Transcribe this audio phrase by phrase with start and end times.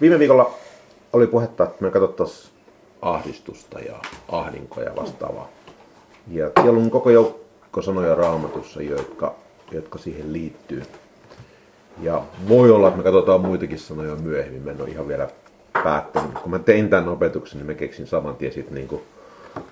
[0.00, 0.54] Viime viikolla
[1.12, 2.52] oli puhetta, että me katsottaisiin
[3.02, 3.94] ahdistusta ja
[4.28, 5.48] ahdinkoa ja vastaavaa.
[6.30, 9.34] Ja siellä on koko joukko sanoja raamatussa, jotka,
[9.72, 10.82] jotka siihen liittyy.
[12.02, 14.62] Ja voi olla, että me katsotaan muitakin sanoja myöhemmin.
[14.62, 15.28] Mä en ole ihan vielä
[15.72, 16.38] päättänyt.
[16.38, 19.00] Kun mä tein tämän opetuksen, niin mä keksin saman tien sitten niin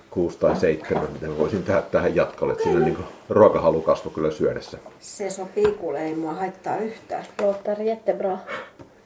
[0.09, 2.53] kuusi tai seitsemän, mitä mä voisin tehdä tähän jatkolle.
[2.53, 2.97] Että siinä niin
[3.29, 4.77] ruokahalu kasvoi kyllä syödessä.
[4.99, 7.25] Se sopii, kuule, ei mua haittaa yhtään.
[7.41, 8.37] Låter jättebra.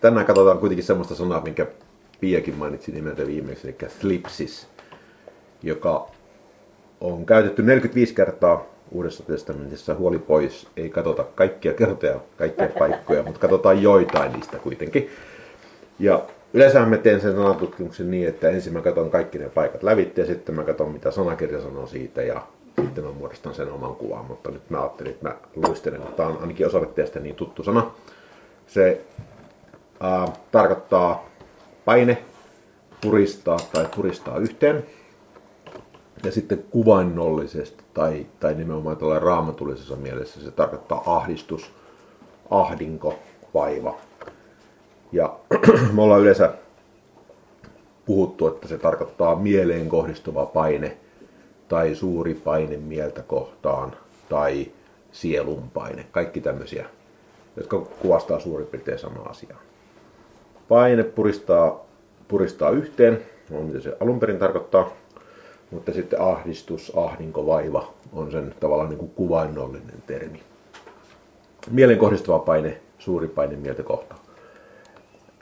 [0.01, 1.67] Tänään katsotaan kuitenkin semmoista sanaa, minkä
[2.19, 4.67] Piakin mainitsi nimeltä viimeksi, eli slipsis,
[5.63, 6.07] joka
[7.01, 9.95] on käytetty 45 kertaa Uudessa testamentissa.
[9.95, 15.09] Huoli pois, ei katsota kaikkia kertoja, kaikkia paikkoja, mutta katsotaan joitain niistä kuitenkin.
[15.99, 16.21] Ja
[16.53, 20.27] yleensä mä teen sen sanatutkimuksen niin, että ensin mä katson kaikki ne paikat lävitte ja
[20.27, 22.41] sitten mä katson mitä sanakirja sanoo siitä ja
[22.81, 26.29] sitten mä muodostan sen oman kuvan, mutta nyt mä ajattelin, että mä luistelen, että tämä
[26.29, 27.91] on ainakin osalle teistä niin tuttu sana.
[28.67, 29.01] Se
[30.03, 31.25] äh, tarkoittaa
[31.85, 32.23] paine,
[33.01, 34.85] puristaa tai puristaa yhteen.
[36.23, 41.71] Ja sitten kuvainnollisesti tai, tai nimenomaan tällä raamatullisessa mielessä se tarkoittaa ahdistus,
[42.49, 43.19] ahdinko,
[43.53, 43.97] vaiva.
[45.11, 45.39] Ja
[45.93, 46.53] me ollaan yleensä
[48.05, 50.97] puhuttu, että se tarkoittaa mieleen kohdistuva paine
[51.67, 53.95] tai suuri paine mieltä kohtaan
[54.29, 54.71] tai
[55.11, 56.05] sielun paine.
[56.11, 56.85] Kaikki tämmöisiä,
[57.55, 59.68] jotka kuvastaa suurin piirtein samaa asiaa.
[60.69, 61.85] Paine puristaa,
[62.27, 64.89] puristaa yhteen, on mitä se alun perin tarkoittaa,
[65.71, 70.43] mutta sitten ahdistus, ahdinko, vaiva on sen tavallaan niin kuin kuvainnollinen termi.
[71.71, 74.21] Mielen kohdistuva paine, suuri paine mieltä kohtaan.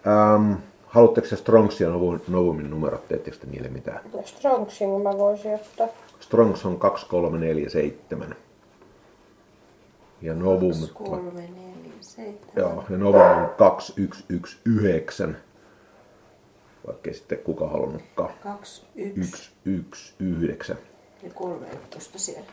[0.08, 0.54] Ähm,
[0.86, 1.90] haluatteko se Strongs ja
[2.28, 4.00] Novumin numerot, teettekö te niille mitään?
[4.26, 5.88] Strongsin mä voisin ottaa.
[6.20, 8.36] Strongs on 2347.
[10.22, 11.67] Ja Novum, 3, 4,
[12.18, 12.36] 7.
[12.56, 15.40] joo, ja Novum on 2119.
[16.88, 18.30] Vaikka sitten kuka halunnutkaan.
[18.44, 19.52] 2, 1
[20.18, 20.76] 119.
[21.24, 22.52] ja 3 tuosta siellä.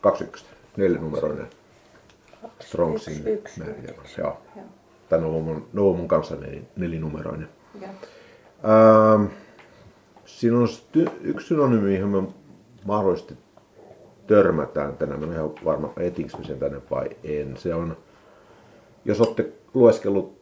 [0.00, 0.46] 21.
[0.76, 1.46] Nelinumeroinen
[2.60, 3.24] Strongsin
[3.58, 4.02] määritelmä.
[4.18, 4.42] Joo.
[4.56, 4.64] Joo.
[5.08, 7.48] Tämä Novumun, Novumun kanssa nel, nelinumeroinen.
[7.80, 7.88] Ja.
[7.88, 9.24] Ähm,
[10.24, 10.68] siinä on
[11.20, 12.32] yksi synonyymi, johon me
[12.84, 13.34] mahdollisesti
[14.26, 15.20] törmätään tänään.
[15.20, 17.56] Mä en ihan varma, etinkö me sen tänne vai en.
[17.56, 17.96] Se on,
[19.04, 20.38] jos olette lueskellut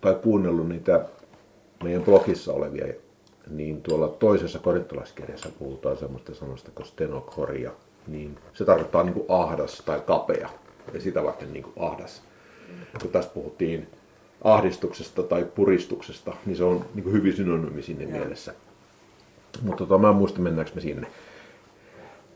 [0.00, 1.04] tai kuunnellut niitä
[1.82, 2.86] meidän blogissa olevia,
[3.50, 7.70] niin tuolla toisessa korintolaiskirjassa puhutaan semmoista sanosta kuin stenokoria.
[8.06, 10.50] Niin se tarkoittaa niin kuin ahdas tai kapea.
[10.94, 12.22] Ja sitä varten niin kuin ahdas.
[13.00, 13.88] Kun tässä puhuttiin
[14.44, 18.54] ahdistuksesta tai puristuksesta, niin se on niin kuin hyvin synonyymi sinne mielessä.
[19.62, 21.06] Mutta tota, mä en muista mennäänkö me sinne.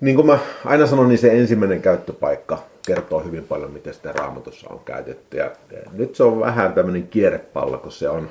[0.00, 4.70] Niin kuin mä aina sanon, niin se ensimmäinen käyttöpaikka kertoo hyvin paljon, miten sitä raamatussa
[4.70, 5.36] on käytetty.
[5.36, 5.50] Ja
[5.92, 8.30] nyt se on vähän tämmöinen kierrepallo, kun se on,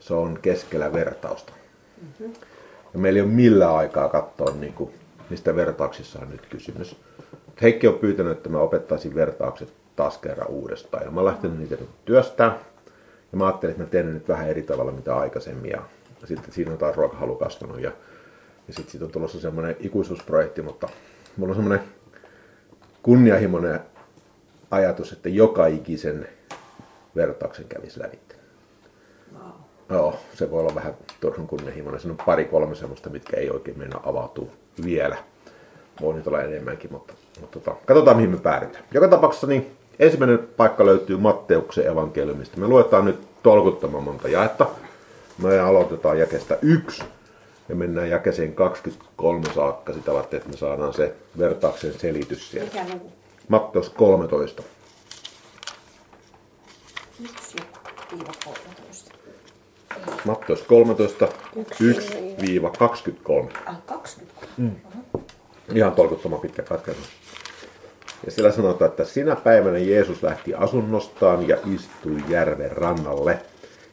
[0.00, 1.52] se on keskellä vertausta.
[2.92, 4.90] Ja meillä ei ole millään aikaa katsoa, niin kuin,
[5.30, 6.96] mistä vertauksissa on nyt kysymys.
[7.62, 11.04] Heikki on pyytänyt, että mä opettaisin vertaukset taas kerran uudestaan.
[11.04, 12.58] Ja mä oon lähtenyt niitä nyt työstää.
[13.32, 15.70] Ja mä ajattelin, että mä teen ne nyt vähän eri tavalla mitä aikaisemmin.
[15.70, 15.82] Ja
[16.24, 17.80] sitten siinä on taas ruokahalu kasvanut.
[17.80, 17.92] Ja,
[18.68, 20.88] ja sitten siitä on tulossa semmoinen ikuisuusprojekti, mutta
[21.36, 21.88] mulla on semmoinen
[23.02, 23.80] kunnianhimoinen
[24.70, 26.28] ajatus, että joka ikisen
[27.16, 28.36] vertauksen kävisi lävitse.
[29.34, 29.50] Wow.
[29.90, 32.00] Joo, se voi olla vähän turhan kunnianhimoinen.
[32.00, 34.50] Siinä on pari kolme semmoista, mitkä ei oikein mennä avautuu
[34.84, 35.16] vielä.
[36.00, 38.84] Voi nyt olla enemmänkin, mutta, mutta tota, katsotaan mihin me päädytään.
[38.94, 42.60] Joka tapauksessa niin ensimmäinen paikka löytyy Matteuksen evankeliumista.
[42.60, 44.66] Me luetaan nyt tolkuttoman monta jaetta.
[45.42, 47.04] Me aloitetaan jakeesta yksi
[47.68, 52.70] ja mennään jakeeseen 23 saakka sitä varten, että me saadaan se vertauksen selitys siellä.
[52.72, 53.12] Mikä luku?
[53.48, 54.62] Matteus 13.
[57.20, 57.56] 1
[58.12, 59.14] viiva 13.
[60.24, 61.28] Matteus 13,
[61.80, 62.36] Yksi
[63.48, 63.50] 1-23.
[63.66, 64.88] Ah, 20.
[65.74, 67.00] Ihan tolkuttoman pitkä katkaisu.
[68.26, 73.38] Ja siellä sanotaan, että sinä päivänä Jeesus lähti asunnostaan ja istui järven rannalle.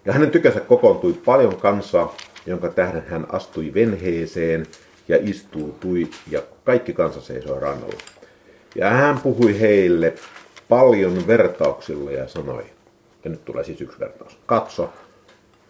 [0.06, 4.66] Ja hänen tykönsä kokoontui paljon kansaa, jonka tähden hän astui venheeseen
[5.08, 8.00] ja istuutui, ja kaikki kansa seisoi rannalla.
[8.76, 10.14] Ja hän puhui heille
[10.70, 12.64] paljon vertauksilla ja sanoi,
[13.24, 14.38] ja nyt tulee siis yksi vertaus.
[14.46, 14.94] Katso,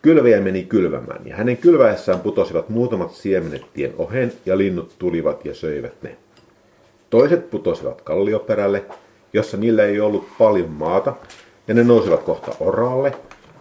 [0.06, 5.56] Kylväjä meni kylvämään, ja hänen kylväessään putosivat muutamat siemenet tien ohen, ja linnut tulivat ja
[5.56, 6.18] söivät ne.
[7.10, 8.86] Toiset putosivat kallioperälle,
[9.34, 11.14] jossa niillä ei ollut paljon maata,
[11.68, 13.14] ja ne nousivat kohta oraalle,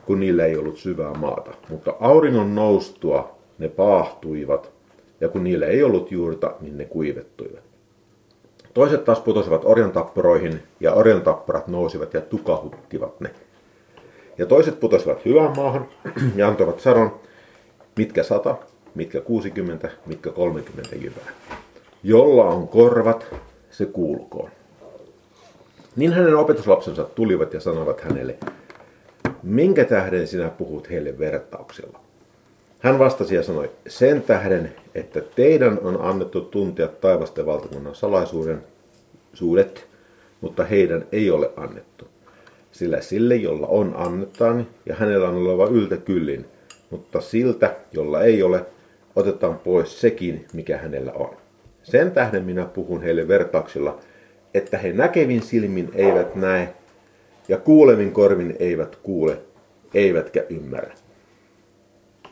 [0.07, 1.51] kun niillä ei ollut syvää maata.
[1.69, 4.73] Mutta auringon noustua ne paahtuivat,
[5.21, 7.63] ja kun niillä ei ollut juurta, niin ne kuivettuivat.
[8.75, 13.31] Toiset taas putosivat orjantappuroihin, ja orjantappurat nousivat ja tukahuttivat ne.
[14.39, 15.89] Ja toiset putosivat hyvään maahan
[16.37, 17.21] ja antoivat sadon,
[17.97, 18.57] mitkä sata,
[18.95, 21.31] mitkä 60, mitkä 30 jyvää.
[22.03, 23.35] Jolla on korvat,
[23.71, 24.51] se kuulkoon.
[25.97, 28.39] Niin hänen opetuslapsensa tulivat ja sanoivat hänelle,
[29.45, 32.01] minkä tähden sinä puhut heille vertauksella?
[32.81, 38.63] Hän vastasi ja sanoi, sen tähden, että teidän on annettu tuntea taivasten valtakunnan salaisuuden
[39.33, 39.87] suudet,
[40.41, 42.09] mutta heidän ei ole annettu.
[42.73, 46.47] Sillä sille, jolla on, annetaan, ja hänellä on oleva yltä kyllin,
[46.91, 48.67] mutta siltä, jolla ei ole,
[49.17, 51.37] otetaan pois sekin, mikä hänellä on.
[51.83, 53.99] Sen tähden minä puhun heille vertauksilla,
[54.55, 56.75] että he näkevin silmin eivät näe,
[57.49, 59.39] ja kuulevin korvin eivät kuule,
[59.95, 60.95] eivätkä ymmärrä.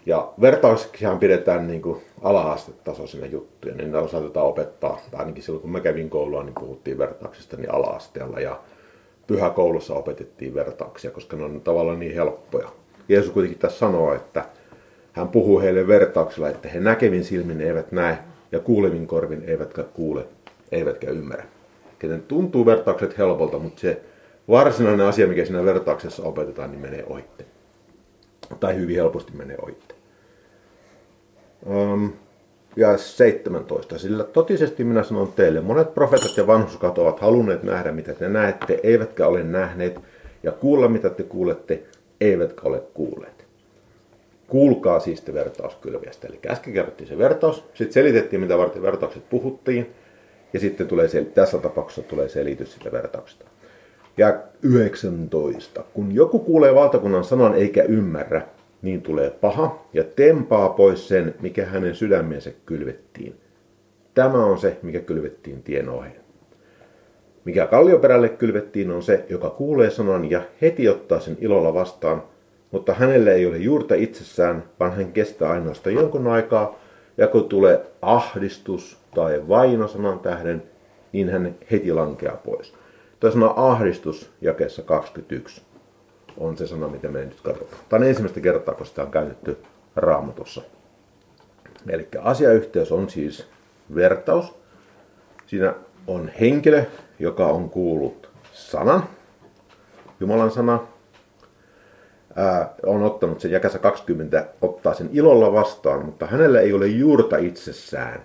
[0.07, 5.01] Ja vertauksihan pidetään niin kuin ala-astetasoisina juttuja, niin ne osatetaan opettaa.
[5.13, 8.61] Ainakin silloin kun mä kävin koulua, niin puhuttiin vertauksista niin ala-asteella ja
[9.27, 12.69] pyhäkoulussa opetettiin vertauksia, koska ne on tavallaan niin helppoja.
[13.09, 14.45] Jeesus kuitenkin tässä sanoo, että
[15.13, 18.19] hän puhuu heille vertauksella, että he näkevin silmin eivät näe
[18.53, 20.25] ja kuulevin korvin eivätkä kuule,
[20.73, 21.45] eivätkä ymmärrä.
[21.99, 24.03] Kenen tuntuu vertaukset helpolta, mutta se
[24.53, 27.45] varsinainen asia, mikä siinä vertauksessa opetetaan, niin menee ohitte.
[28.61, 29.95] Tai hyvin helposti menee ohitte.
[31.67, 32.13] Um,
[32.77, 33.99] ja 17.
[33.99, 38.81] Sillä totisesti minä sanon teille, monet profeetat ja vanhuskat ovat halunneet nähdä, mitä te näette,
[38.83, 40.01] eivätkä ole nähneet,
[40.43, 41.83] ja kuulla, mitä te kuulette,
[42.21, 43.47] eivätkä ole kuulleet.
[44.49, 46.29] Kuulkaa siis te vertauskylviästä.
[46.29, 49.95] Eli äsken kerrottiin se vertaus, sitten selitettiin, mitä varten vertaukset puhuttiin,
[50.53, 53.52] ja sitten tulee se, tässä tapauksessa tulee selitys siitä vertauksesta.
[54.17, 55.85] Ja 19.
[55.95, 58.43] Kun joku kuulee valtakunnan sanan eikä ymmärrä,
[58.83, 63.35] niin tulee paha ja tempaa pois sen, mikä hänen sydämensä kylvettiin.
[64.15, 66.23] Tämä on se, mikä kylvettiin tien oheen.
[67.45, 72.23] Mikä kallioperälle kylvettiin on se, joka kuulee sanan ja heti ottaa sen ilolla vastaan,
[72.71, 76.79] mutta hänelle ei ole juurta itsessään, vaan hän kestää ainoastaan jonkun aikaa,
[77.17, 80.63] ja kun tulee ahdistus tai vaino sanan tähden,
[81.13, 82.75] niin hän heti lankeaa pois.
[83.23, 85.63] Tuo sana ahdistus jakeessa 21
[86.39, 87.83] on se sana, mitä me nyt katsotaan.
[87.89, 89.59] Tämä on ensimmäistä kertaa, kun sitä on käytetty
[89.97, 90.63] raamatussa.
[91.89, 93.47] Eli asiayhteys on siis
[93.95, 94.55] vertaus.
[95.47, 95.75] Siinä
[96.07, 96.85] on henkilö,
[97.19, 99.05] joka on kuullut sanan,
[100.21, 100.87] Jumalan sana,
[102.37, 107.37] ää, on ottanut sen jakassa 20, ottaa sen ilolla vastaan, mutta hänellä ei ole juurta
[107.37, 108.25] itsessään,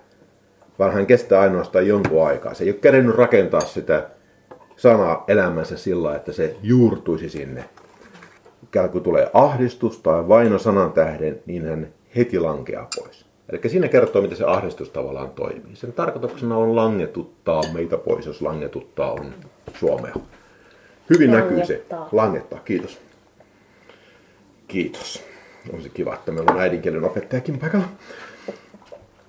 [0.78, 2.54] vaan hän kestää ainoastaan jonkun aikaa.
[2.54, 4.17] Se ei ole kerennyt rakentaa sitä
[4.78, 7.64] sanaa elämänsä sillä, että se juurtuisi sinne
[8.62, 13.26] ikään kuin tulee ahdistus tai vaino sanan tähden, niin hän heti lankeaa pois.
[13.48, 15.76] Eli siinä kertoo, miten se ahdistus tavallaan toimii.
[15.76, 19.34] Sen tarkoituksena on langetuttaa meitä pois, jos langetuttaa on
[19.74, 20.14] Suomea.
[21.10, 21.84] Hyvin näkyy se.
[22.12, 22.58] Langettaa.
[22.64, 22.98] Kiitos.
[24.68, 25.22] Kiitos.
[25.72, 27.88] Olisi kiva, että meillä on äidinkielen opettajakin paikalla.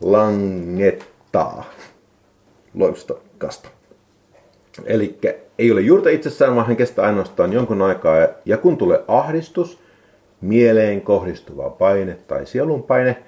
[0.01, 1.63] Langettaa.
[2.73, 3.69] Loistokasta.
[4.85, 5.17] Eli
[5.59, 8.27] ei ole juurta itsessään, vaan hän kestää ainoastaan jonkun aikaa.
[8.45, 9.79] Ja kun tulee ahdistus,
[10.41, 13.23] mieleen kohdistuva paine tai sielun paine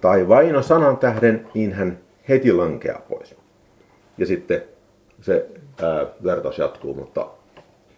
[0.00, 1.98] tai vaino sanan tähden, niin hän
[2.28, 3.34] heti lankeaa pois.
[4.18, 4.62] Ja sitten
[5.20, 5.46] se
[5.82, 7.26] ää, vertaus jatkuu, mutta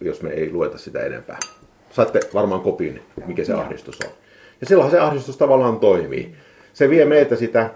[0.01, 1.39] jos me ei lueta sitä enempää.
[1.91, 4.11] Saatte varmaan kopin, mikä se ahdistus on.
[4.61, 6.35] Ja silloin se ahdistus tavallaan toimii.
[6.73, 7.69] Se vie meitä sitä,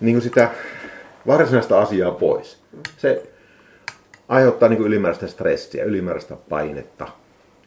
[0.00, 0.50] niin kuin sitä
[1.26, 2.58] varsinaista asiaa pois.
[2.96, 3.31] Se
[4.28, 7.08] aiheuttaa niin ylimääräistä stressiä, ylimääräistä painetta.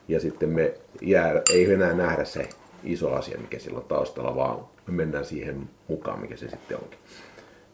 [0.07, 2.50] Ja sitten me jää, ei enää nähdä se
[2.83, 7.00] iso asia, mikä sillä on taustalla, vaan me mennään siihen mukaan, mikä se sitten onkin.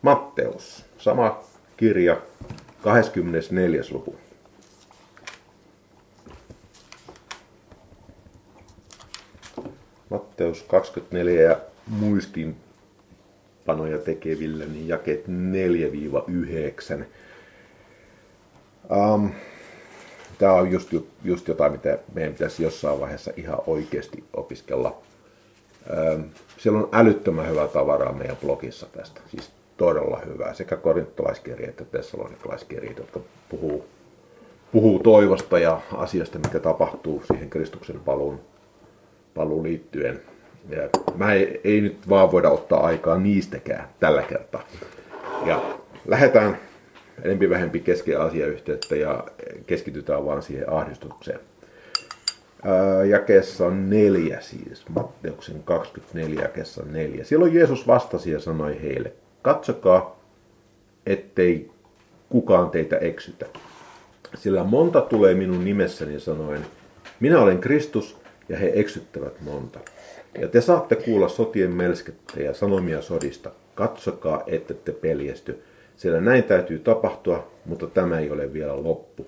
[0.01, 1.43] Matteus, sama
[1.77, 2.21] kirja,
[2.81, 3.81] 24.
[3.91, 4.15] luku.
[10.09, 15.29] Matteus 24 ja muistinpanoja tekevillä, niin jakeet 4-9.
[18.91, 19.29] Um,
[20.37, 20.93] tämä on just,
[21.23, 24.97] just jotain, mitä meidän pitäisi jossain vaiheessa ihan oikeasti opiskella.
[26.13, 26.23] Um,
[26.57, 29.21] siellä on älyttömän hyvää tavaraa meidän blogissa tästä.
[29.27, 30.53] Siis todella hyvää.
[30.53, 33.19] Sekä korintolaiskirja että tessalonikalaiskirja, jotka
[33.49, 33.85] puhuu,
[34.71, 38.39] puhuu toivosta ja asiasta, mikä tapahtuu siihen Kristuksen paluun,
[39.33, 40.21] paluun liittyen.
[40.69, 44.63] Ja mä ei, ei nyt vaan voida ottaa aikaa niistäkään tällä kertaa.
[45.45, 45.61] Ja
[46.05, 46.57] lähdetään
[47.23, 49.23] enempi vähempi kesken asiayhteyttä ja
[49.67, 51.39] keskitytään vaan siihen ahdistukseen.
[53.09, 57.23] jakeessa on neljä siis, Matteuksen 24 jakeessa neljä.
[57.23, 60.19] Silloin Jeesus vastasi ja sanoi heille, katsokaa,
[61.05, 61.71] ettei
[62.29, 63.45] kukaan teitä eksytä.
[64.35, 66.65] Sillä monta tulee minun nimessäni sanoen,
[67.19, 69.79] minä olen Kristus, ja he eksyttävät monta.
[70.41, 73.51] Ja te saatte kuulla sotien melskettä ja sanomia sodista.
[73.75, 75.63] Katsokaa, ette te peljesty.
[75.95, 79.27] Sillä näin täytyy tapahtua, mutta tämä ei ole vielä loppu.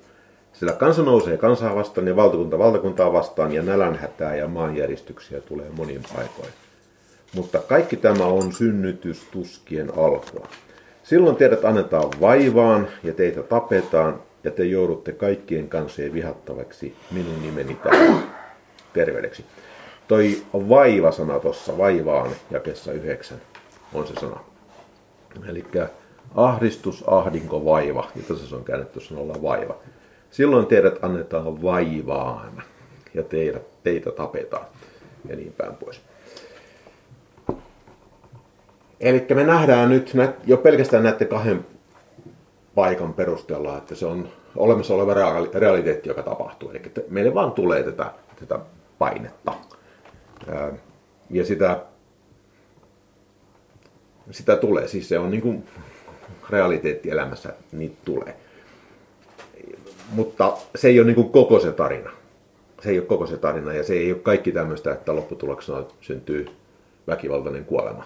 [0.53, 6.01] Sillä kansa nousee kansaa vastaan ja valtakunta valtakuntaa vastaan ja nälänhätää ja maanjäristyksiä tulee monin
[6.15, 6.50] paikoin.
[7.36, 10.48] Mutta kaikki tämä on synnytystuskien alkua.
[11.03, 17.75] Silloin teidät annetaan vaivaan ja teitä tapetaan ja te joudutte kaikkien kansojen vihattavaksi minun nimeni
[17.75, 18.24] tähden
[18.93, 19.46] terveydeksi.
[20.08, 23.41] Toi vaiva-sana tuossa, vaivaan jakessa yhdeksän,
[23.93, 24.39] on se sana.
[25.50, 25.65] Eli
[26.36, 29.75] ahdistus, ahdinko, vaiva, ja tässä se on käännetty sanalla vaiva.
[30.32, 32.63] Silloin teidät annetaan vaivaan
[33.13, 34.66] ja teitä, teitä tapetaan
[35.30, 36.02] ja niin päin pois.
[39.00, 40.13] Eli me nähdään nyt
[40.46, 41.66] jo pelkästään näiden kahden
[42.75, 45.13] paikan perusteella, että se on olemassa oleva
[45.54, 46.70] realiteetti, joka tapahtuu.
[46.70, 48.60] Eli meille vaan tulee tätä, tätä
[49.00, 49.54] painetta.
[51.30, 51.82] Ja sitä,
[54.32, 55.63] sitä tulee, siis se on niin kuin
[56.53, 58.36] realiteetti elämässä, niitä tulee.
[60.12, 62.12] Mutta se ei ole niin kuin koko se tarina.
[62.81, 66.45] Se ei ole koko se tarina ja se ei ole kaikki tämmöistä, että lopputuloksena syntyy
[67.07, 68.05] väkivaltainen kuolema.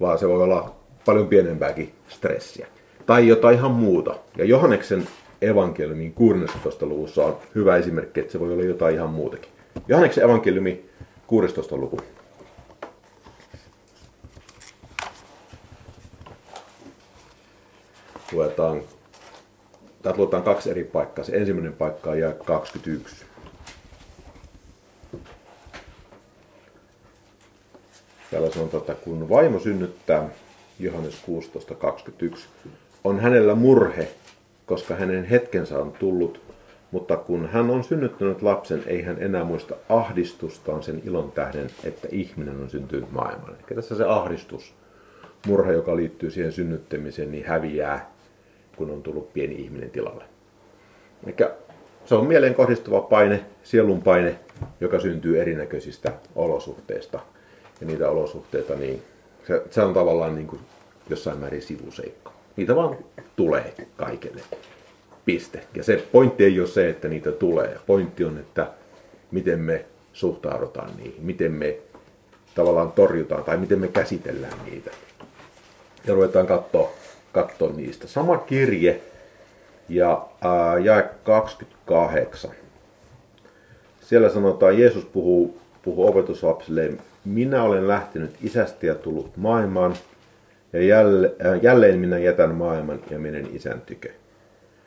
[0.00, 0.74] Vaan se voi olla
[1.04, 2.66] paljon pienempääkin stressiä.
[3.06, 4.14] Tai jotain ihan muuta.
[4.38, 5.08] Ja Johanneksen
[5.42, 6.86] evankeliumin 16.
[6.86, 9.50] luvussa on hyvä esimerkki, että se voi olla jotain ihan muutakin.
[9.88, 10.84] Johanneksen evankeliumi
[11.26, 11.76] 16.
[11.76, 11.96] luku.
[18.42, 18.82] Luetaan,
[20.02, 21.24] täältä luetaan kaksi eri paikkaa.
[21.24, 23.24] Se ensimmäinen paikka on jää 21.
[28.30, 30.28] Täällä sanotaan, että kun vaimo synnyttää,
[30.80, 31.22] Johannes
[32.30, 32.38] 16.21,
[33.04, 34.08] on hänellä murhe,
[34.66, 36.40] koska hänen hetkensä on tullut,
[36.90, 42.08] mutta kun hän on synnyttänyt lapsen, ei hän enää muista ahdistustaan sen ilon tähden, että
[42.10, 43.54] ihminen on syntynyt maailmaan.
[43.54, 44.74] Eli tässä se ahdistus,
[45.46, 48.12] murha, joka liittyy siihen synnyttämiseen, niin häviää,
[48.76, 50.24] kun on tullut pieni ihminen tilalle.
[51.26, 51.34] Eli
[52.04, 54.38] se on mieleen kohdistuva paine, sielun paine,
[54.80, 57.20] joka syntyy erinäköisistä olosuhteista.
[57.80, 59.02] Ja niitä olosuhteita, niin
[59.46, 60.60] se, se on tavallaan niin kuin
[61.10, 62.32] jossain määrin sivuseikka.
[62.56, 62.96] Niitä vaan
[63.36, 64.42] tulee kaikille.
[65.24, 65.66] Piste.
[65.74, 67.78] Ja se pointti ei ole se, että niitä tulee.
[67.86, 68.70] Pointti on, että
[69.30, 71.78] miten me suhtaudutaan niihin, miten me
[72.54, 74.90] tavallaan torjutaan tai miten me käsitellään niitä.
[76.06, 76.92] Ja ruvetaan katsoa,
[77.32, 78.06] katsoa niistä.
[78.06, 79.00] Sama kirje
[79.88, 82.50] ja ää, jae 28.
[84.00, 86.90] Siellä sanotaan, Jeesus puhuu, puhuu opetuslapsille,
[87.24, 89.94] minä olen lähtenyt isästä ja tullut maailmaan,
[90.72, 94.08] ja jälleen, äh, jälleen minä jätän maailman ja menen isän tykö.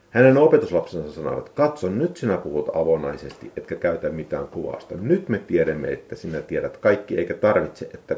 [0.09, 4.95] Hänen opetuslapsensa sanoivat, katso nyt sinä puhut avonaisesti, etkä käytä mitään kuvausta.
[5.01, 8.15] Nyt me tiedämme, että sinä tiedät kaikki, eikä tarvitse, että,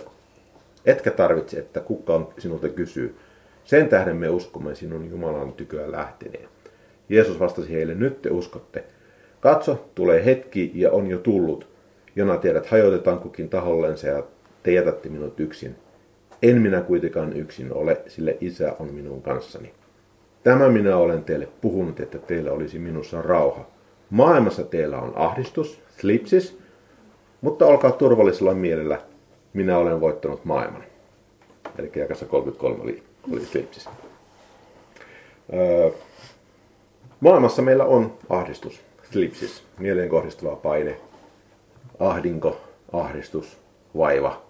[0.86, 3.16] etkä tarvitse, että kukaan sinulta kysyy.
[3.68, 6.50] Sen tähden me uskomme sinun Jumalan tyköä lähteneen.
[7.10, 8.84] Jeesus vastasi heille, nyt te uskotte.
[9.40, 11.68] Katso, tulee hetki ja on jo tullut,
[12.16, 14.24] jona tiedät hajotetaan kukin tahollensa ja
[14.64, 15.76] te jätätte minut yksin.
[16.42, 19.74] En minä kuitenkaan yksin ole, sillä isä on minun kanssani.
[20.44, 23.68] Tämä minä olen teille puhunut, että teillä olisi minussa rauha.
[24.10, 26.60] Maailmassa teillä on ahdistus, slipsis,
[27.42, 29.02] mutta olkaa turvallisella mielellä.
[29.54, 30.84] Minä olen voittanut maailman.
[31.78, 33.90] Eli jakassa 33 oli, oli slipsis.
[35.54, 35.90] Öö,
[37.20, 38.82] maailmassa meillä on ahdistus,
[39.12, 41.00] slipsis, mieleen kohdistuva paine,
[42.00, 42.62] ahdinko,
[42.94, 43.58] ahdistus,
[43.98, 44.42] vaiva,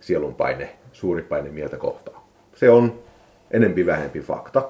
[0.00, 2.22] sielun paine, suuri paine mieltä kohtaan.
[2.54, 3.02] Se on
[3.50, 4.68] enempi vähempi fakta,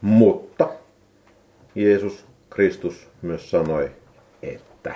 [0.00, 0.68] mutta
[1.74, 3.90] Jeesus Kristus myös sanoi,
[4.42, 4.94] että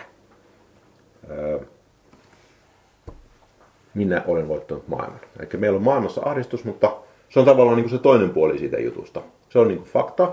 [1.29, 1.59] ää,
[3.95, 5.21] minä olen voittanut maailman.
[5.39, 6.97] Eli meillä on maailmassa ahdistus, mutta
[7.31, 9.23] se on tavallaan niin kuin se toinen puoli siitä jutusta.
[9.49, 10.33] Se on niin kuin fakta,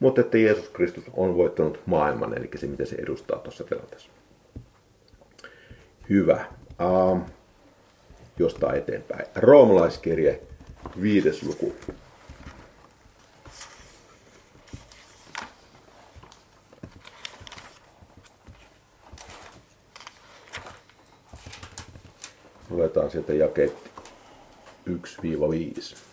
[0.00, 4.10] mutta että Jeesus Kristus on voittanut maailman, eli se mitä se edustaa tuossa tilanteessa.
[6.10, 6.44] Hyvä.
[7.10, 7.20] Uh,
[8.38, 9.26] jostain eteenpäin.
[9.34, 10.40] Roomalaiskirje,
[11.02, 11.74] viides luku.
[22.70, 23.76] Luetaan sieltä jakeet
[24.88, 26.11] 1-5.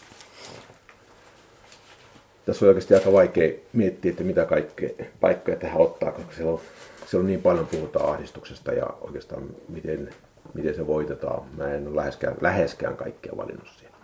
[2.50, 4.90] Tässä on oikeasti aika vaikea miettiä, että mitä kaikkea
[5.22, 6.60] paikkoja tähän ottaa, koska siellä on,
[7.06, 10.10] siellä on niin paljon puhutaan ahdistuksesta ja oikeastaan miten
[10.54, 11.42] miten se voitetaan.
[11.58, 13.96] Mä en ole läheskään, läheskään kaikkea valinnut siihen.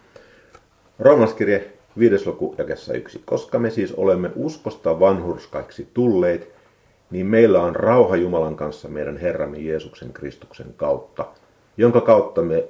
[1.00, 2.28] Roomaskirje 5.
[2.28, 3.22] luku jakessa 1.
[3.26, 6.52] Koska me siis olemme uskosta vanhurskaiksi tulleet,
[7.12, 11.26] niin meillä on rauha Jumalan kanssa meidän Herramme Jeesuksen Kristuksen kautta,
[11.78, 12.64] jonka kautta, me,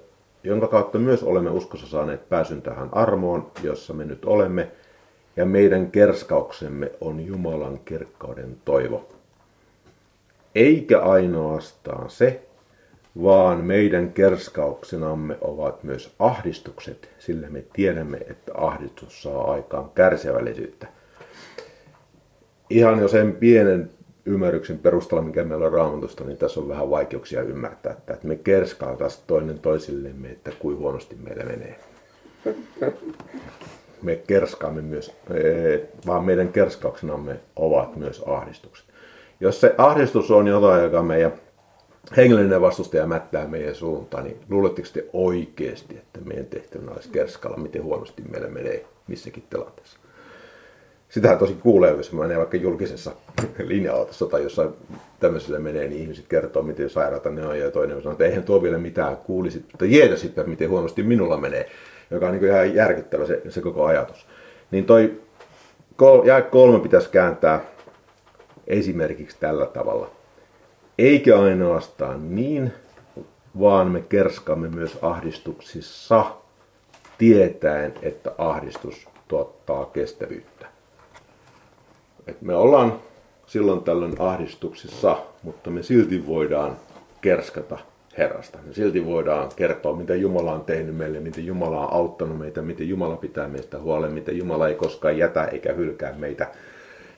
[0.43, 4.71] jonka kautta myös olemme uskossa saaneet pääsyn tähän armoon, jossa me nyt olemme,
[5.35, 9.09] ja meidän kerskauksemme on Jumalan kirkkauden toivo.
[10.55, 12.41] Eikä ainoastaan se,
[13.23, 20.87] vaan meidän kerskauksenamme ovat myös ahdistukset, sillä me tiedämme, että ahdistus saa aikaan kärsivällisyyttä.
[22.69, 23.89] Ihan jo sen pienen
[24.25, 29.23] ymmärryksen perusteella, mikä meillä on raamatusta, niin tässä on vähän vaikeuksia ymmärtää, että, me kerskautas
[29.27, 31.79] toinen toisillemme, että kuin huonosti meillä menee.
[34.05, 35.11] Me kerskaamme myös,
[36.07, 38.85] vaan meidän kerskauksenamme ovat myös ahdistukset.
[39.39, 41.33] Jos se ahdistus on jotain, joka meidän
[42.17, 47.83] hengellinen vastustaja mättää meidän suuntaan, niin luuletteko te oikeasti, että meidän tehtävänä olisi kerskalla, miten
[47.83, 49.99] huonosti meillä menee missäkin tilanteessa?
[51.09, 53.11] Sitähän tosi kuulee, jos menee vaikka julkisessa
[53.59, 54.69] linja-autossa tai jossain
[55.19, 58.63] tämmöisellä menee, niin ihmiset kertoo, miten sairaata ne on, ja toinen sanoo, että eihän tuo
[58.63, 59.85] vielä mitään, kuulisit, mutta
[60.15, 61.69] sitten, miten huonosti minulla menee,
[62.11, 64.27] joka on niin ihan järkyttävä se, se koko ajatus.
[64.71, 65.21] Niin toi
[66.23, 67.61] jae kolme pitäisi kääntää
[68.67, 70.09] esimerkiksi tällä tavalla.
[70.97, 72.73] Eikä ainoastaan niin,
[73.59, 76.25] vaan me kerskamme myös ahdistuksissa
[77.17, 80.65] tietäen, että ahdistus tuottaa kestävyyttä.
[82.27, 82.99] Et me ollaan
[83.45, 86.77] silloin tällöin ahdistuksissa, mutta me silti voidaan
[87.21, 87.77] kerskata
[88.17, 88.59] Herrasta.
[88.71, 93.15] Silti voidaan kertoa, mitä Jumala on tehnyt meille, miten Jumala on auttanut meitä, miten Jumala
[93.15, 96.47] pitää meistä huolen, miten Jumala ei koskaan jätä eikä hylkää meitä,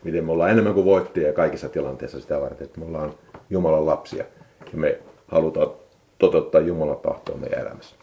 [0.03, 3.13] miten me ollaan enemmän kuin voittajia kaikissa tilanteissa sitä varten, että me ollaan
[3.49, 4.25] Jumalan lapsia
[4.71, 5.71] ja me halutaan
[6.19, 7.95] toteuttaa Jumalan tahtoa meidän elämässä.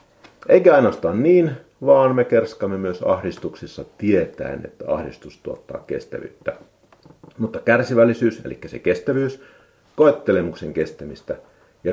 [0.49, 1.51] Eikä ainoastaan niin,
[1.87, 6.53] vaan me kerskamme myös ahdistuksissa tietäen, että ahdistus tuottaa kestävyyttä.
[7.39, 9.43] Mutta kärsivällisyys, eli se kestävyys,
[9.97, 11.37] koettelemuksen kestämistä
[11.85, 11.93] ja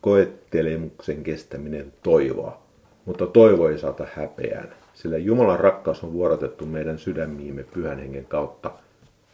[0.00, 2.62] koettelemuksen kestäminen toivoa.
[3.04, 8.70] Mutta toivo ei saata häpeään, sillä Jumalan rakkaus on vuorotettu meidän sydämiimme pyhän hengen kautta,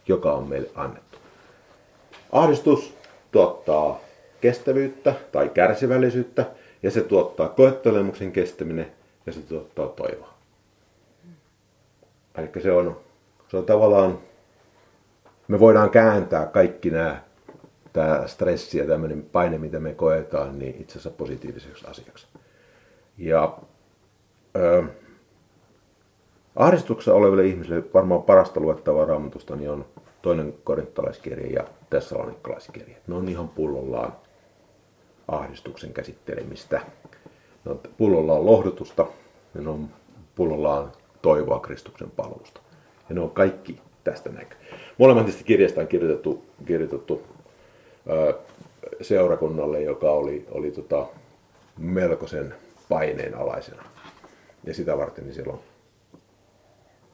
[0.07, 1.17] joka on meille annettu.
[2.31, 2.93] Ahdistus
[3.31, 3.99] tuottaa
[4.41, 6.45] kestävyyttä tai kärsivällisyyttä,
[6.83, 8.91] ja se tuottaa koettelemuksen kestäminen,
[9.25, 10.33] ja se tuottaa toivoa.
[12.37, 12.97] Eli se on,
[13.47, 14.19] se on tavallaan,
[15.47, 17.21] me voidaan kääntää kaikki nämä,
[17.95, 22.27] tämä stressi ja tämmöinen paine, mitä me koetaan, niin itse asiassa positiiviseksi asiaksi.
[23.17, 23.57] Ja
[24.55, 24.83] ö,
[26.55, 29.85] ahdistuksessa oleville ihmisille varmaan parasta luettavaa raamatusta niin on
[30.21, 32.95] toinen korintalaiskirja ja tessalonikalaiskirja.
[33.07, 34.13] Ne on ihan pullollaan
[35.27, 36.81] ahdistuksen käsittelemistä.
[37.65, 39.05] Ne on pullollaan lohdutusta
[39.53, 39.89] ja ne on
[40.35, 42.61] pullollaan toivoa Kristuksen palvelusta.
[43.09, 44.57] Ja ne on kaikki tästä näkyy.
[44.97, 47.34] Molemmat tästä kirjasta on kirjoitettu, kirjoitettu
[49.01, 51.05] seurakunnalle, joka oli, oli tota,
[51.77, 52.55] melkoisen
[52.89, 53.83] paineen alaisena.
[54.63, 55.59] Ja sitä varten niin siellä on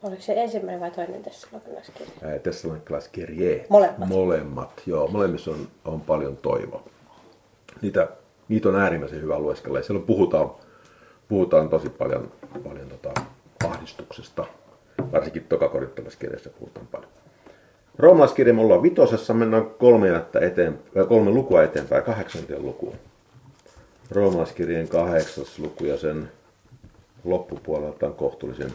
[0.04, 2.39] Oliko se ensimmäinen vai toinen tessalonikalaiskirja?
[2.43, 3.65] Tessalonikalaiskirje.
[3.69, 4.10] Molemmat.
[4.10, 5.08] Molemmat, joo.
[5.08, 6.84] Molemmissa on, on paljon toivoa.
[7.82, 8.08] Niitä,
[8.47, 9.80] niitä on äärimmäisen hyvä lueskella.
[9.80, 10.51] Ja siellä puhutaan,
[11.27, 12.32] puhutaan tosi paljon,
[12.63, 13.21] paljon tota
[13.67, 14.45] ahdistuksesta.
[15.12, 17.12] Varsinkin tokakorittalaiskirjassa puhutaan paljon.
[17.97, 22.95] Roomalaiskirja me ollaan vitosessa, mennään kolme, eteen, kolme lukua eteenpäin, kahdeksanteen lukuun.
[24.12, 26.32] Roomalaiskirjeen kahdeksas luku ja sen
[27.23, 28.73] loppupuolelta on kohtuullisen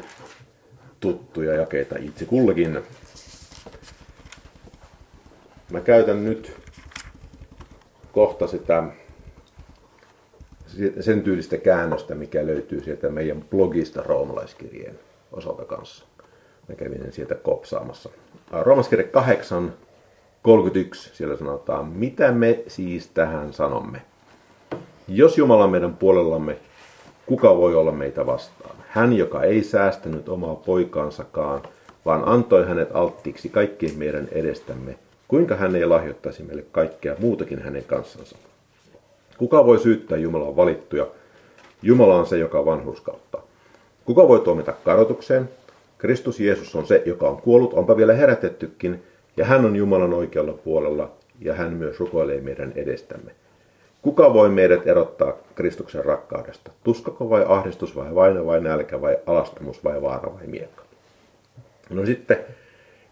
[1.01, 2.83] tuttuja jakeita itse kullakin.
[5.71, 6.53] Mä käytän nyt
[8.13, 8.85] kohta sitä
[11.01, 14.99] sen tyylistä käännöstä, mikä löytyy sieltä meidän blogista roomalaiskirjeen
[15.33, 16.05] osalta kanssa.
[16.69, 18.11] Mä kävin sieltä kopsaamassa.
[18.51, 19.73] Roomalaiskirje 8,
[20.43, 24.03] 31, siellä sanotaan, mitä me siis tähän sanomme?
[25.09, 26.57] Jos Jumala on meidän puolellamme,
[27.27, 28.77] kuka voi olla meitä vastaan?
[28.89, 31.63] Hän, joka ei säästänyt omaa poikaansakaan,
[32.05, 34.99] vaan antoi hänet alttiiksi kaikkien meidän edestämme,
[35.29, 38.37] kuinka hän ei lahjoittaisi meille kaikkea muutakin hänen kanssansa.
[39.39, 41.07] Kuka voi syyttää Jumalan valittuja?
[41.83, 43.43] Jumala on se, joka vanhurskauttaa.
[44.05, 45.49] Kuka voi tuomita kadotukseen?
[45.99, 49.03] Kristus Jeesus on se, joka on kuollut, onpa vielä herätettykin,
[49.37, 53.31] ja hän on Jumalan oikealla puolella, ja hän myös rukoilee meidän edestämme.
[54.03, 56.71] Kuka voi meidät erottaa Kristuksen rakkaudesta?
[56.85, 60.83] Tuskako vai ahdistus vai vaino vai nälkä vai alastumus vai vaara vai miekka?
[61.91, 62.39] No sitten,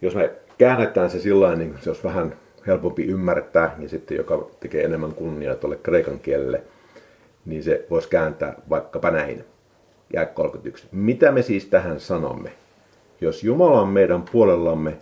[0.03, 4.85] jos me käännetään se sillä niin se olisi vähän helpompi ymmärtää, ja sitten joka tekee
[4.85, 6.63] enemmän kunniaa tuolle kreikan kielelle,
[7.47, 9.45] niin se voisi kääntää vaikkapa näin.
[10.13, 10.87] Ja 31.
[10.93, 12.53] Mitä me siis tähän sanomme?
[13.21, 14.99] Jos Jumala on meidän puolellamme,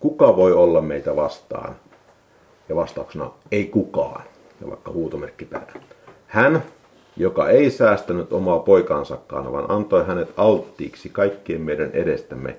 [0.00, 1.76] kuka voi olla meitä vastaan?
[2.68, 4.22] Ja vastauksena ei kukaan,
[4.60, 5.80] ja vaikka huutomerkki perään.
[6.26, 6.62] Hän,
[7.16, 12.56] joka ei säästänyt omaa poikaansakaan, vaan antoi hänet alttiiksi kaikkien meidän edestämme,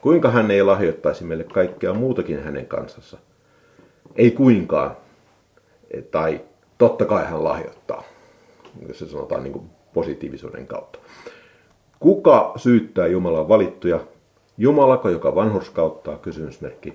[0.00, 3.18] kuinka hän ei lahjoittaisi meille kaikkea muutakin hänen kanssassa.
[4.16, 4.96] Ei kuinkaan,
[6.10, 6.40] tai
[6.78, 8.02] totta kai hän lahjoittaa,
[8.88, 10.98] jos se sanotaan niin positiivisuuden kautta.
[12.00, 14.00] Kuka syyttää Jumalan valittuja?
[14.60, 16.16] Jumalako, joka vanhurskauttaa?
[16.16, 16.94] Kysymysmerkki.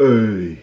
[0.00, 0.58] Ei.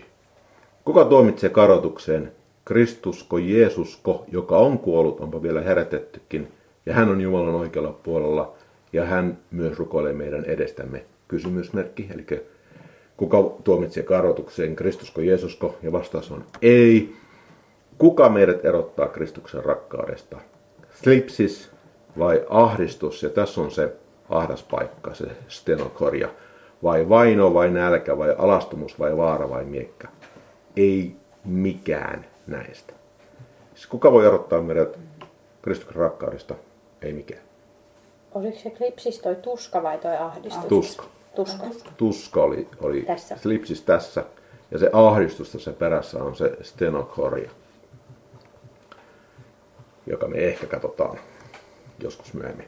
[0.85, 2.31] Kuka tuomitsee karotukseen?
[2.65, 6.51] Kristusko, Jeesusko, joka on kuollut, onpa vielä herätettykin,
[6.85, 8.53] ja hän on Jumalan oikealla puolella,
[8.93, 11.05] ja hän myös rukoilee meidän edestämme.
[11.27, 12.25] Kysymysmerkki, eli
[13.17, 17.15] kuka tuomitsee karotukseen, Kristusko, Jeesusko, ja vastaus on ei.
[17.97, 20.37] Kuka meidät erottaa Kristuksen rakkaudesta?
[20.93, 21.71] Slipsis
[22.19, 23.93] vai ahdistus, ja tässä on se
[24.29, 26.29] ahdas paikka, se stenokoria.
[26.83, 30.07] Vai vaino, vai nälkä, vai alastumus, vai vaara, vai miekka.
[30.75, 32.93] Ei mikään näistä.
[33.75, 34.99] Siis kuka voi erottaa meidät
[35.61, 36.55] Kristuksen rakkaudesta?
[37.01, 37.41] Ei mikään.
[38.31, 40.65] Oliko se klipsis toi tuska vai toi ahdistus?
[40.65, 41.03] Tuska.
[41.35, 41.67] Tuska.
[41.97, 43.37] Tuska oli, oli Tässä.
[43.37, 44.23] slipsis tässä.
[44.71, 47.51] Ja se ahdistus tässä perässä on se stenokoria,
[50.05, 51.19] joka me ehkä katsotaan
[51.99, 52.67] joskus myöhemmin.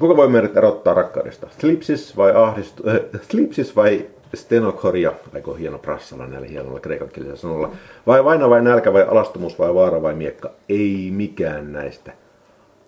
[0.00, 1.46] Kuka voi meidät erottaa rakkaudesta?
[1.58, 7.70] Slipsis vai ahdistu, äh, slipsis vai stenokoria, aiko hieno prassalla näillä hienoilla kreikankielisillä sanoilla,
[8.06, 10.50] vai vaino vai nälkä vai alastumus vai vaara vai miekka?
[10.68, 12.12] Ei mikään näistä.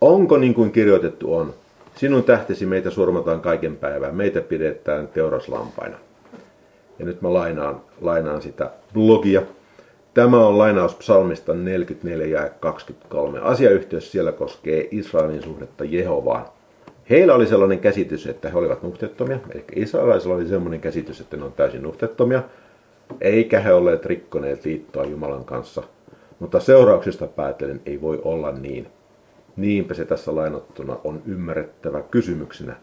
[0.01, 1.55] Onko niin kuin kirjoitettu on?
[1.97, 5.97] Sinun tähtesi meitä surmataan kaiken päivää, meitä pidetään teuraslampaina.
[6.99, 9.43] Ja nyt mä lainaan, lainaan sitä blogia.
[10.15, 13.39] Tämä on lainaus psalmista 44 ja 23.
[13.39, 16.47] Asiayhteys siellä koskee Israelin suhdetta Jehovaan.
[17.11, 19.39] Heillä oli sellainen käsitys, että he olivat nuhteettomia.
[19.51, 22.43] Eli israelaisilla oli sellainen käsitys, että ne on täysin nuhteettomia.
[23.21, 25.83] Eikä he olleet rikkoneet liittoa Jumalan kanssa.
[26.39, 28.87] Mutta seurauksista päätellen ei voi olla niin.
[29.57, 32.77] Niinpä se tässä lainattuna on ymmärrettävä kysymyksenä.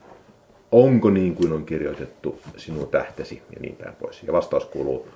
[0.71, 4.23] Onko niin kuin on kirjoitettu sinun tähtesi ja niin päin pois.
[4.23, 5.07] Ja vastaus kuuluu,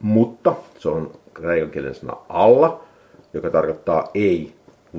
[0.00, 2.84] mutta se on kreikan kielen sana alla,
[3.34, 4.52] joka tarkoittaa ei,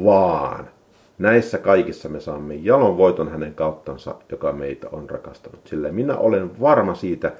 [0.03, 0.69] vaan.
[1.17, 5.67] Näissä kaikissa me saamme jalon voiton hänen kauttansa, joka meitä on rakastanut.
[5.67, 7.31] Sillä minä olen varma siitä,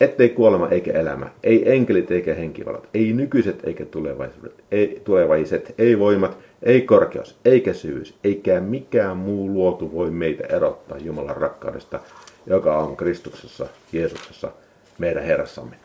[0.00, 5.98] ettei kuolema eikä elämä, ei enkelit eikä henkivalat, ei nykyiset eikä tulevaisuudet, ei, tulevaiset, ei
[5.98, 12.00] voimat, ei korkeus, eikä syvyys, eikä mikään muu luotu voi meitä erottaa Jumalan rakkaudesta,
[12.46, 14.50] joka on Kristuksessa, Jeesuksessa,
[14.98, 15.76] meidän Herrassamme.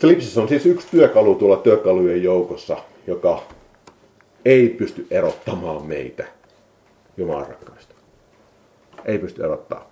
[0.00, 3.42] Slipsis on siis yksi työkalu tuolla työkalujen joukossa, joka
[4.44, 6.24] ei pysty erottamaan meitä
[7.16, 7.94] Jumalan rakkaudesta.
[9.04, 9.90] Ei pysty erottaa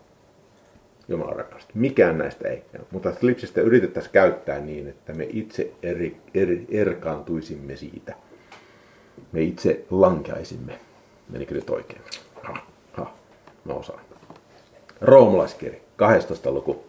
[1.08, 1.72] Jumalan rakkaudesta.
[1.74, 2.62] Mikään näistä ei.
[2.90, 8.14] Mutta slipsistä yritettäisiin käyttää niin, että me itse eri, eri, erkaantuisimme siitä.
[9.32, 10.78] Me itse lankeaisimme.
[11.28, 12.02] Menikö nyt oikein?
[12.42, 12.56] Ha,
[12.92, 13.14] ha,
[13.64, 14.00] mä osaan.
[15.00, 16.50] Roomalaiskirja, 12.
[16.50, 16.84] luku.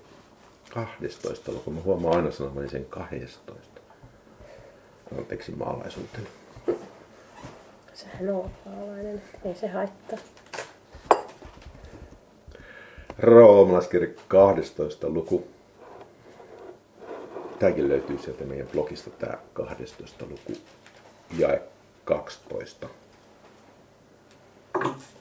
[0.73, 1.51] 12.
[1.51, 1.71] luku.
[1.71, 3.81] Mä huomaan aina sanomani sen 12.
[5.17, 6.27] Anteeksi maalaisuuteni.
[7.93, 10.19] Sehän on maalainen, ei se haittaa.
[13.19, 15.09] Roomalaiskirja 12.
[15.09, 15.47] luku.
[17.59, 20.25] Tämäkin löytyy sieltä meidän blogista, tämä 12.
[20.29, 20.61] luku,
[21.37, 21.61] jae
[22.05, 22.89] 12.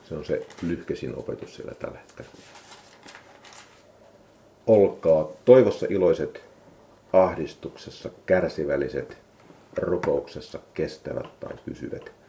[0.09, 2.29] Se on se lyhkäsin opetus siellä tällä hetkellä.
[4.67, 6.43] Olkaa toivossa iloiset,
[7.13, 9.17] ahdistuksessa kärsivälliset,
[9.77, 12.22] rukouksessa kestävät tai pysyvät.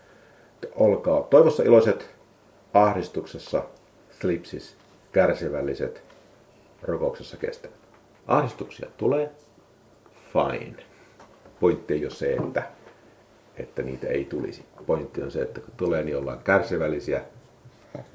[0.75, 2.11] Olkaa toivossa iloiset,
[2.75, 3.63] ahdistuksessa,
[4.21, 4.77] slipsis,
[5.13, 6.03] kärsivälliset,
[6.83, 7.75] rukouksessa kestävät.
[8.27, 9.31] Ahdistuksia tulee,
[10.33, 10.83] fine.
[11.61, 12.63] Pointti ei ole se, että,
[13.57, 14.65] että niitä ei tulisi.
[14.87, 17.23] Pointti on se, että kun tulee, niin ollaan kärsivällisiä,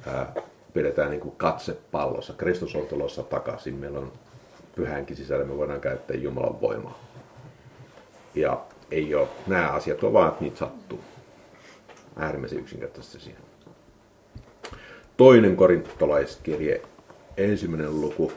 [0.08, 0.34] ää,
[0.74, 2.34] pidetään niin kuin katse pallossa.
[2.34, 3.76] Kristus on tulossa takaisin.
[3.76, 4.12] Meillä on
[4.76, 7.00] pyhänkin sisällä, me voidaan käyttää Jumalan voimaa.
[8.36, 11.00] Ja ei ole, nämä asiat että niitä sattuu.
[12.20, 13.42] Äärimmäisen yksinkertaisesti siihen.
[15.18, 16.82] Toinen korintolaiskirje,
[17.38, 18.32] ensimmäinen luku.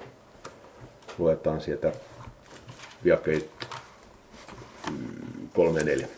[1.19, 1.93] Luetaan sieltä
[3.05, 3.51] jakeet
[5.55, 6.09] 3 ja 4.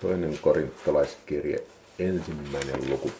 [0.00, 1.62] Toinen korintolaiskirje,
[1.98, 3.10] ensimmäinen luku.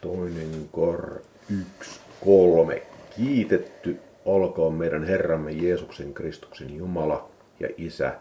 [0.00, 1.20] Toinen kor
[1.78, 2.82] 1, 3.
[3.52, 7.28] Kiitetty olkoon meidän Herramme Jeesuksen Kristuksen Jumala
[7.60, 8.14] ja Isä,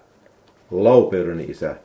[0.72, 1.76] laupeuden Isä,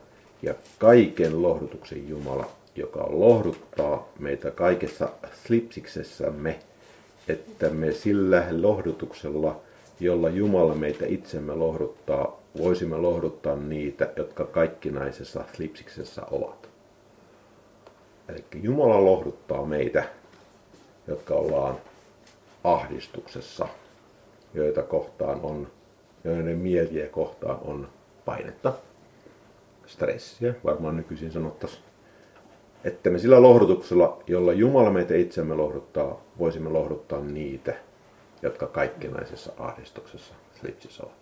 [0.41, 5.09] ja kaiken lohdutuksen Jumala, joka lohduttaa meitä kaikessa
[5.45, 6.59] slipsiksessämme,
[7.27, 9.61] että me sillä lohdutuksella,
[9.99, 16.69] jolla Jumala meitä itsemme lohduttaa, voisimme lohduttaa niitä, jotka kaikkinaisessa slipsiksessä ovat.
[18.29, 20.03] Eli Jumala lohduttaa meitä,
[21.07, 21.77] jotka ollaan
[22.73, 23.67] ahdistuksessa,
[24.53, 25.67] joita kohtaan on,
[26.23, 27.89] joiden mieliä kohtaan on
[28.25, 28.73] painetta,
[29.85, 31.83] stressiä, varmaan nykyisin sanottaisiin.
[32.83, 37.73] Että me sillä lohdutuksella, jolla Jumala meitä itsemme lohduttaa, voisimme lohduttaa niitä,
[38.41, 41.15] jotka kaikkinaisessa ahdistuksessa slipsissä ovat.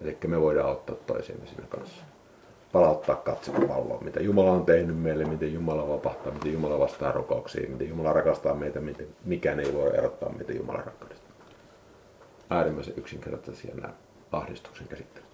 [0.00, 2.04] Eli me voidaan auttaa toisiamme siinä kanssa.
[2.72, 7.70] Palauttaa katsomaan palloa, mitä Jumala on tehnyt meille, miten Jumala vapahtaa, miten Jumala vastaa rukouksiin,
[7.70, 11.28] miten Jumala rakastaa meitä, miten mikään ei voi erottaa meitä Jumalan rakkaudesta.
[12.50, 13.92] Äärimmäisen yksinkertaisia nämä
[14.32, 15.28] ahdistuksen käsittelyt.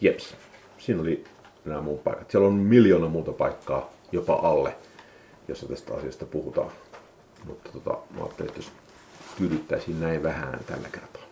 [0.00, 0.36] Jeps,
[0.78, 1.24] siinä oli
[1.64, 2.30] nämä muut paikat.
[2.30, 4.76] Siellä on miljoona muuta paikkaa, jopa alle,
[5.48, 6.70] jossa tästä asiasta puhutaan.
[7.44, 11.29] Mutta tota, mä ajattelin, että jos näin vähän tällä kertaa.